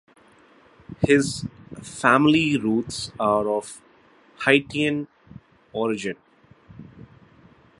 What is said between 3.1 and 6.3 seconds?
are of Haitian origin.